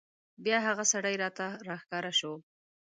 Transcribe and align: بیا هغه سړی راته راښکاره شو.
بیا 0.43 0.57
هغه 0.67 0.83
سړی 0.93 1.15
راته 1.23 1.47
راښکاره 1.67 2.11
شو. 2.19 2.33